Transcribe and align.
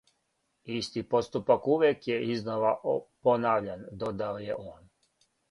"Исти 0.77 1.03
поступак 1.11 1.67
увијек 1.73 2.07
је 2.13 2.17
изнова 2.37 2.73
понављан," 3.29 3.87
додао 4.07 4.43
је 4.49 4.59
он." 4.65 4.91